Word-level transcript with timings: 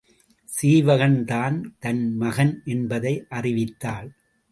சீவகன்தான் 0.49 1.57
தன் 1.79 2.01
மகன் 2.15 2.61
என்பதை 2.65 3.13
அறிவித்தாள். 3.29 4.09